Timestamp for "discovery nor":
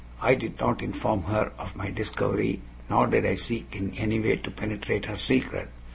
1.91-3.05